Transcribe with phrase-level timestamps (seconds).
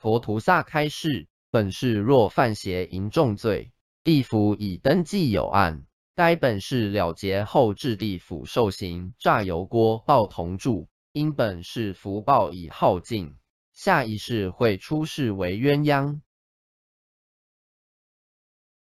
[0.00, 3.70] 佛菩萨开示：本是若犯邪淫重罪，
[4.02, 5.84] 地府已登记有案，
[6.16, 10.88] 该本是了结后至地府受刑，炸油锅报同住。
[11.12, 13.36] 因本是福报已耗尽，
[13.74, 16.20] 下一世会出世为鸳鸯。